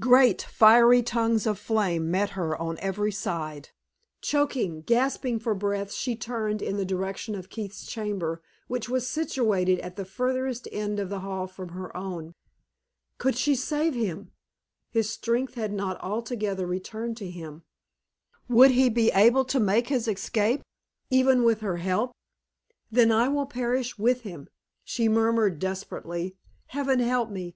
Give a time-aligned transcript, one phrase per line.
[0.00, 3.68] Great, fiery tongues of flame met her on every side.
[4.22, 9.78] Choking, gasping for breath, she turned in the direction of Keith's chamber, which was situated
[9.80, 12.34] at the furthest end of the hall from her own.
[13.18, 14.30] Could she save him?
[14.90, 17.62] His strength had not altogether returned to him.
[18.48, 20.62] Would he be able to make his escape,
[21.10, 22.12] even with her help?
[22.90, 24.48] "Then I will perish with him!"
[24.84, 26.34] she murmured, desperately.
[26.68, 27.50] "Heaven help me!